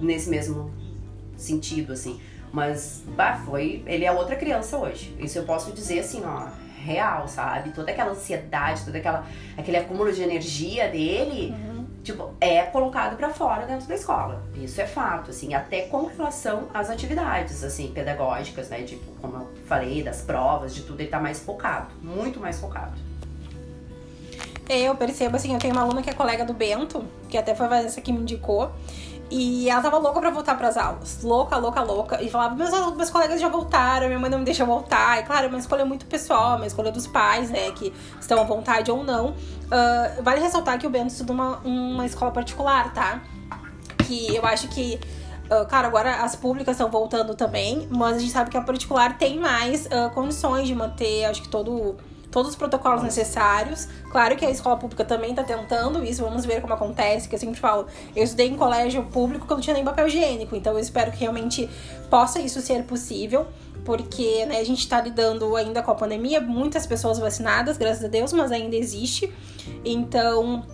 [0.00, 0.74] nesse mesmo
[1.36, 2.20] sentido, assim.
[2.54, 3.82] Mas, bah, foi.
[3.84, 5.12] Ele é outra criança hoje.
[5.18, 6.46] Isso eu posso dizer assim, ó,
[6.78, 7.72] real, sabe?
[7.72, 9.26] Toda aquela ansiedade, todo aquela,
[9.58, 11.84] aquele acúmulo de energia dele, uhum.
[12.04, 14.40] tipo, é colocado para fora dentro da escola.
[14.54, 18.82] Isso é fato, assim, até com relação às atividades, assim, pedagógicas, né?
[18.82, 22.92] Tipo, como eu falei, das provas, de tudo, ele tá mais focado, muito mais focado.
[24.68, 27.66] Eu percebo, assim, eu tenho uma aluna que é colega do Bento, que até foi
[27.66, 28.70] a Vanessa que me indicou.
[29.30, 31.22] E ela tava louca pra voltar pras aulas.
[31.22, 32.22] Louca, louca, louca.
[32.22, 35.18] E falava, meus, meus colegas já voltaram, minha mãe não me deixa voltar.
[35.20, 37.70] E claro, é uma escolha muito pessoal, uma escolha dos pais, né?
[37.72, 39.30] Que estão à vontade ou não.
[39.30, 43.22] Uh, vale ressaltar que o Bento estuda uma, uma escola particular, tá?
[44.06, 45.00] Que eu acho que.
[45.68, 49.38] Cara, agora as públicas estão voltando também, mas a gente sabe que a particular tem
[49.38, 51.96] mais uh, condições de manter, acho que todo
[52.34, 53.86] todos os protocolos necessários.
[54.10, 57.38] Claro que a escola pública também está tentando isso, vamos ver como acontece, que eu
[57.38, 60.72] sempre falo, eu estudei em colégio público que eu não tinha nem papel higiênico, então
[60.72, 61.70] eu espero que realmente
[62.10, 63.46] possa isso ser possível.
[63.84, 68.08] porque né, a gente está lidando ainda com a pandemia, muitas pessoas vacinadas, graças a
[68.08, 69.32] Deus, mas ainda existe.
[69.84, 70.64] Então,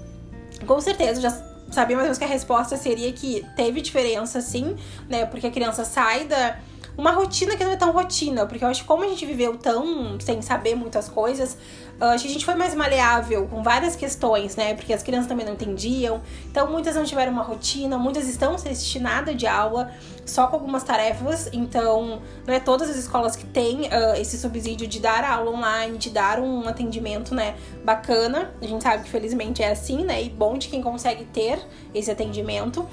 [0.65, 1.31] com certeza, já
[1.71, 4.77] sabia mais ou menos que a resposta seria que teve diferença sim,
[5.09, 5.27] né?
[5.27, 6.57] Porque a criança sai da
[6.97, 9.57] uma rotina que não é tão rotina, porque eu acho que como a gente viveu
[9.57, 11.57] tão sem saber muitas coisas,
[12.01, 14.75] acho que a gente foi mais maleável com várias questões, né?
[14.75, 16.21] Porque as crianças também não entendiam.
[16.51, 19.93] Então muitas não tiveram uma rotina, muitas estão sem assistir nada de aula,
[20.25, 21.49] só com algumas tarefas.
[21.53, 25.99] Então, não é todas as escolas que têm uh, esse subsídio de dar aula online,
[25.99, 28.55] de dar um atendimento, né, bacana.
[28.61, 30.23] A gente sabe que felizmente é assim, né?
[30.23, 31.61] E bom de quem consegue ter
[31.95, 32.87] esse atendimento.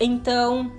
[0.00, 0.72] Então,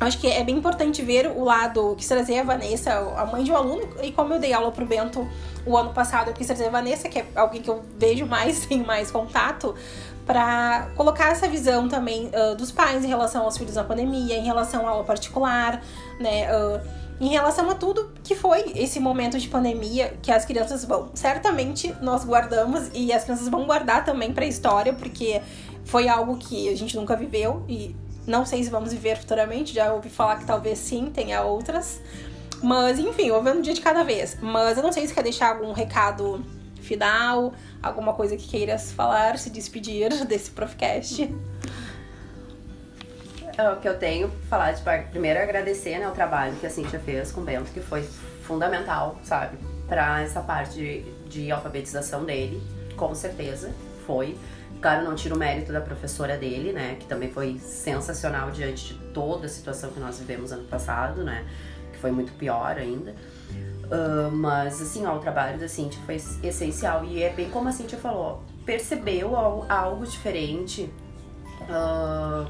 [0.00, 3.50] acho que é bem importante ver o lado que trazer a Vanessa, a mãe de
[3.50, 5.28] um aluno, e como eu dei aula pro Bento
[5.66, 8.64] o ano passado, eu quis trazer a Vanessa, que é alguém que eu vejo mais,
[8.66, 9.74] tenho mais contato,
[10.26, 14.44] para colocar essa visão também uh, dos pais em relação aos filhos na pandemia, em
[14.44, 15.82] relação à aula particular,
[16.20, 16.48] né?
[16.54, 16.80] Uh,
[17.20, 21.10] em relação a tudo que foi esse momento de pandemia que as crianças vão.
[21.14, 25.40] Certamente nós guardamos e as crianças vão guardar também para a história, porque
[25.84, 27.96] foi algo que a gente nunca viveu e
[28.28, 32.00] não sei se vamos viver futuramente, já ouvi falar que talvez sim, tenha outras.
[32.62, 34.36] Mas, enfim, vou ver um dia de cada vez.
[34.40, 36.44] Mas eu não sei se quer deixar algum recado
[36.80, 41.34] final, alguma coisa que queiras falar, se despedir desse Profcast.
[43.56, 47.00] É, o que eu tenho falar, tipo, primeiro agradecer né, o trabalho que a Cintia
[47.00, 48.02] fez com o Bento, que foi
[48.42, 52.62] fundamental, sabe, para essa parte de, de alfabetização dele,
[52.96, 53.74] com certeza
[54.06, 54.36] foi.
[54.80, 56.96] Claro, não tiro o mérito da professora dele, né?
[57.00, 61.44] Que também foi sensacional diante de toda a situação que nós vivemos ano passado, né?
[61.92, 63.14] Que foi muito pior ainda.
[63.86, 67.04] Uh, mas, assim, ó, o trabalho da Cintia foi essencial.
[67.04, 69.34] E é bem como a Cintia falou, percebeu
[69.68, 70.82] algo diferente.
[71.62, 72.48] Uh,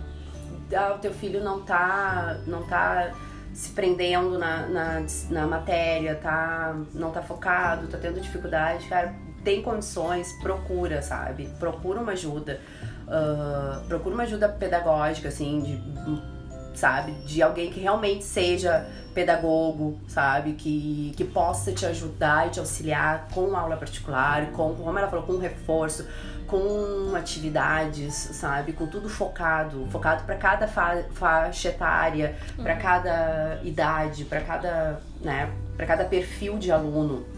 [0.77, 3.11] ah, o teu filho não tá, não tá
[3.55, 9.15] se prendendo na, na, na matéria, tá, não tá focado, tá tendo dificuldade, cara
[9.49, 11.49] tem condições, procura, sabe?
[11.59, 12.61] Procura uma ajuda.
[13.07, 17.13] Uh, procura uma ajuda pedagógica, assim, de, sabe?
[17.25, 20.53] De alguém que realmente seja pedagogo, sabe?
[20.53, 25.25] Que, que possa te ajudar e te auxiliar com aula particular, com, como ela falou,
[25.25, 26.07] com reforço,
[26.47, 28.75] com atividades, sabe?
[28.75, 32.81] Com tudo focado, focado para cada fa faixa etária, para uhum.
[32.81, 35.51] cada idade, para cada, né?
[35.75, 37.38] Para cada perfil de aluno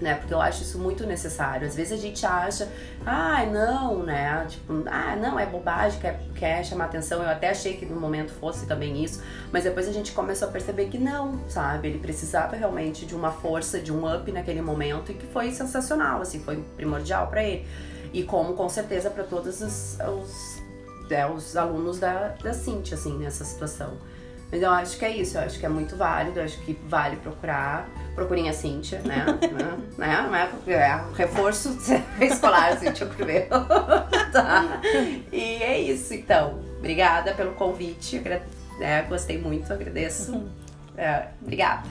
[0.00, 0.14] né?
[0.14, 1.66] Porque eu acho isso muito necessário.
[1.66, 2.68] Às vezes a gente acha,
[3.04, 4.44] ah, não, né?
[4.48, 7.22] Tipo, ah, não, é bobagem, quer, quer chamar atenção.
[7.22, 10.50] Eu até achei que no momento fosse também isso, mas depois a gente começou a
[10.50, 11.88] perceber que não, sabe?
[11.88, 16.20] Ele precisava realmente de uma força, de um up naquele momento e que foi sensacional,
[16.20, 17.66] assim, foi primordial para ele.
[18.12, 20.62] E como com certeza para todos os, os,
[21.10, 23.98] é, os alunos da, da Cintia, assim, nessa situação.
[24.50, 26.78] Mas eu acho que é isso, eu acho que é muito válido, eu acho que
[26.86, 27.88] vale procurar.
[28.14, 29.26] Procurem a Cíntia, né?
[29.98, 30.22] né?
[30.22, 31.76] Não é, é reforço
[32.20, 33.48] escolar, Cíntia primeiro.
[34.32, 34.80] tá.
[35.32, 36.60] E é isso, então.
[36.78, 38.22] Obrigada pelo convite.
[38.80, 40.48] É, gostei muito, agradeço.
[40.96, 41.88] É, obrigada.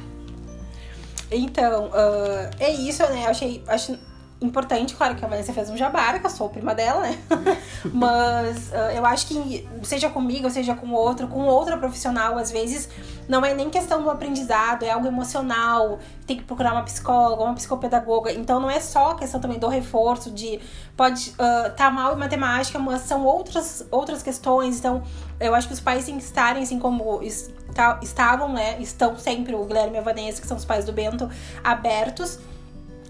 [1.31, 3.25] Então, uh, é isso, né?
[3.25, 3.63] Achei.
[3.67, 3.97] Acho
[4.43, 7.17] importante, claro que a Vanessa fez um jabara, que eu sou prima dela, né?
[7.93, 12.89] Mas uh, eu acho que, seja comigo, seja com outro, com outra profissional, às vezes,
[13.27, 17.53] não é nem questão do aprendizado, é algo emocional, tem que procurar uma psicóloga, uma
[17.53, 18.31] psicopedagoga.
[18.33, 20.59] Então não é só questão também do reforço, de
[20.95, 24.77] pode estar uh, tá mal em matemática, mas são outras, outras questões.
[24.77, 25.03] Então
[25.39, 28.77] eu acho que os pais têm que estarem, assim como está, estavam, né?
[28.79, 31.29] Estão sempre, o Guilherme e a Vanessa, que são os pais do Bento,
[31.63, 32.39] abertos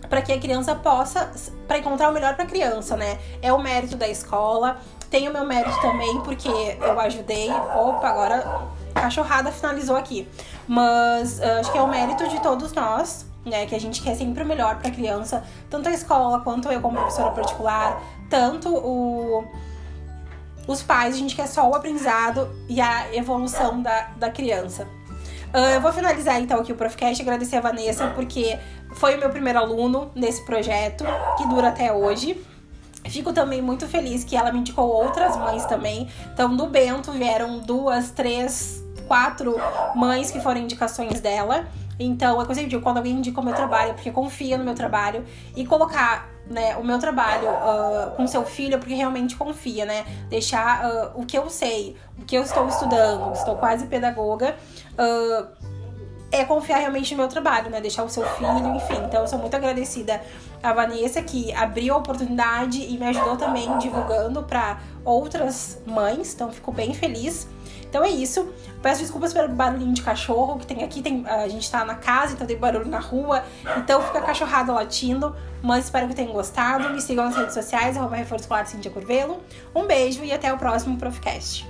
[0.10, 1.32] para que a criança possa
[1.68, 3.20] para encontrar o melhor para a criança, né?
[3.42, 4.78] É o mérito da escola,
[5.10, 7.50] tem o meu mérito também porque eu ajudei.
[7.50, 10.28] Opa, agora a cachorrada finalizou aqui.
[10.68, 14.16] Mas uh, acho que é o mérito de todos nós, né, que a gente quer
[14.16, 18.70] sempre o melhor para a criança, tanto a escola quanto eu como professora particular, tanto
[18.70, 19.44] o
[20.66, 24.88] os pais, a gente quer só o aprendizado e a evolução da, da criança.
[25.54, 28.58] Uh, eu vou finalizar então aqui o Profcast, agradecer a Vanessa, porque
[28.96, 31.04] foi o meu primeiro aluno nesse projeto,
[31.38, 32.40] que dura até hoje.
[33.06, 36.08] Fico também muito feliz que ela me indicou outras mães também.
[36.34, 39.56] Então, do Bento vieram duas, três, quatro
[39.96, 41.68] mães que foram indicações dela.
[42.00, 44.74] Então, é coisa que quando alguém indica o meu trabalho, é porque confia no meu
[44.74, 45.24] trabalho
[45.56, 50.06] e colocar né, o meu trabalho uh, com seu filho, é porque realmente confia, né?
[50.30, 54.56] Deixar uh, o que eu sei, o que eu estou estudando, estou quase pedagoga,
[54.94, 55.48] uh,
[56.34, 57.80] é confiar realmente no meu trabalho, né?
[57.80, 58.98] Deixar o seu filho, enfim.
[59.06, 60.22] Então, eu sou muito agradecida
[60.62, 66.34] à Vanessa, que abriu a oportunidade e me ajudou também divulgando para outras mães.
[66.34, 67.48] Então, fico bem feliz.
[67.94, 68.52] Então é isso.
[68.82, 71.00] Peço desculpas pelo barulhinho de cachorro que tem aqui.
[71.00, 73.44] Tem, a gente tá na casa, então tem barulho na rua.
[73.78, 75.36] Então fica cachorrada latindo.
[75.62, 76.90] Mas espero que tenham gostado.
[76.90, 79.44] Me sigam nas redes sociais, arroba Reforço Cintia Curvelo.
[79.76, 81.68] Um beijo e até o próximo Profcast.